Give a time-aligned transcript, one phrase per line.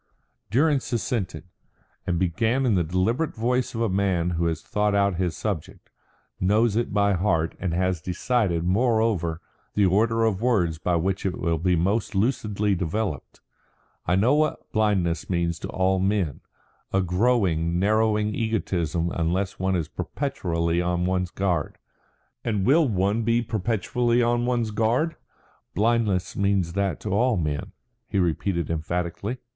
[0.49, 1.43] Durrance assented,
[2.07, 5.91] and began in the deliberate voice of a man who has thought out his subject,
[6.39, 9.41] knows it by heart, and has decided, moreover,
[9.75, 13.41] the order of words by which it will be most lucidly developed.
[14.07, 16.41] "I know what blindness means to all men
[16.91, 21.77] a growing, narrowing egotism unless one is perpetually on one's guard.
[22.43, 25.15] And will one be perpetually on one's guard?
[25.75, 27.73] Blindness means that to all men,"
[28.07, 29.37] he repeated emphatically.